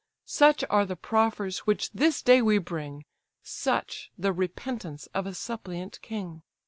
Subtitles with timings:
[0.25, 3.05] Such are the proffers which this day we bring,
[3.43, 6.41] Such the repentance of a suppliant king.